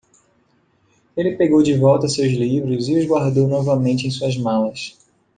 [1.15, 4.97] Ele pegou de volta seus livros e os guardou novamente em suas malas.